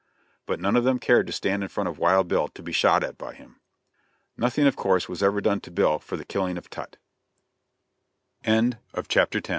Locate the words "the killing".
6.17-6.57